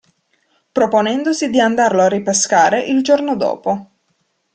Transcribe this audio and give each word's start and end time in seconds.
Proponendosi 0.71 1.51
di 1.51 1.59
andarlo 1.59 2.01
a 2.01 2.07
ripescare 2.07 2.81
il 2.81 3.03
giorno 3.03 3.35
dopo. 3.35 3.91